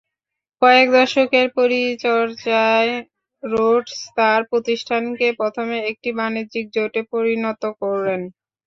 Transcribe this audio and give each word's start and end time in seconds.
কয়েক 0.61 0.87
দশকের 0.97 1.47
পরিচর্যায় 1.57 2.91
রোডস 3.43 3.97
তাঁর 4.17 4.41
প্রতিষ্ঠানটিকে 4.51 5.29
প্রথমে 5.39 5.77
একটি 5.91 6.09
বাণিজ্য-জোটে 6.19 7.01
পরিণত 7.11 7.61
করেন। 7.81 8.21